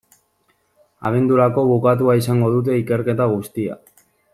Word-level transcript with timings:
Abendurako 1.09 1.67
bukatua 1.73 2.19
izango 2.23 2.51
dute 2.59 2.81
ikerketa 2.85 3.33
guztia. 3.39 3.83